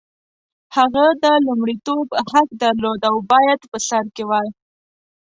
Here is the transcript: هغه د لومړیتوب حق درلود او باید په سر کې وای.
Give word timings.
هغه 0.75 1.05
د 1.23 1.25
لومړیتوب 1.45 2.07
حق 2.31 2.49
درلود 2.63 3.01
او 3.09 3.15
باید 3.31 3.59
په 3.71 3.77
سر 3.87 4.05
کې 4.15 4.23
وای. 4.29 4.49